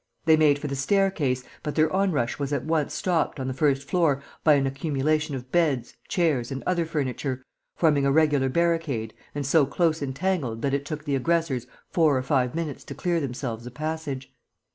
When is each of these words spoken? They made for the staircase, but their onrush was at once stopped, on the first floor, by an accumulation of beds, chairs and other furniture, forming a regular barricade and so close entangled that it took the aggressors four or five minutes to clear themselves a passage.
They 0.25 0.35
made 0.35 0.57
for 0.57 0.65
the 0.65 0.75
staircase, 0.75 1.43
but 1.61 1.75
their 1.75 1.93
onrush 1.95 2.39
was 2.39 2.51
at 2.51 2.65
once 2.65 2.91
stopped, 2.95 3.39
on 3.39 3.47
the 3.47 3.53
first 3.53 3.87
floor, 3.87 4.23
by 4.43 4.55
an 4.55 4.65
accumulation 4.65 5.35
of 5.35 5.51
beds, 5.51 5.93
chairs 6.07 6.49
and 6.49 6.63
other 6.65 6.87
furniture, 6.87 7.43
forming 7.75 8.07
a 8.07 8.11
regular 8.11 8.49
barricade 8.49 9.13
and 9.35 9.45
so 9.45 9.67
close 9.67 10.01
entangled 10.01 10.63
that 10.63 10.73
it 10.73 10.85
took 10.85 11.05
the 11.05 11.13
aggressors 11.15 11.67
four 11.91 12.17
or 12.17 12.23
five 12.23 12.55
minutes 12.55 12.83
to 12.85 12.95
clear 12.95 13.19
themselves 13.19 13.67
a 13.67 13.69
passage. 13.69 14.33